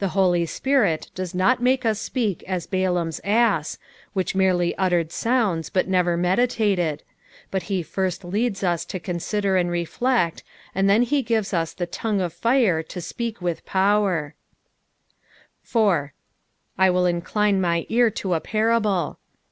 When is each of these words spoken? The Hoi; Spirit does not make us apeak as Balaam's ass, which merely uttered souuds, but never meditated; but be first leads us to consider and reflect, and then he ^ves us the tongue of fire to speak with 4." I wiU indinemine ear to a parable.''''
The 0.00 0.08
Hoi; 0.08 0.46
Spirit 0.46 1.12
does 1.14 1.32
not 1.32 1.62
make 1.62 1.86
us 1.86 2.08
apeak 2.08 2.42
as 2.48 2.66
Balaam's 2.66 3.20
ass, 3.22 3.78
which 4.14 4.34
merely 4.34 4.76
uttered 4.76 5.10
souuds, 5.12 5.70
but 5.72 5.86
never 5.86 6.16
meditated; 6.16 7.04
but 7.52 7.68
be 7.68 7.84
first 7.84 8.24
leads 8.24 8.64
us 8.64 8.84
to 8.86 8.98
consider 8.98 9.56
and 9.56 9.70
reflect, 9.70 10.42
and 10.74 10.90
then 10.90 11.02
he 11.02 11.22
^ves 11.22 11.54
us 11.54 11.72
the 11.72 11.86
tongue 11.86 12.20
of 12.20 12.32
fire 12.32 12.82
to 12.82 13.00
speak 13.00 13.40
with 13.40 13.60
4." 13.64 14.34
I 16.76 16.88
wiU 16.88 17.22
indinemine 17.22 17.86
ear 17.90 18.10
to 18.10 18.34
a 18.34 18.40
parable.'''' 18.40 19.18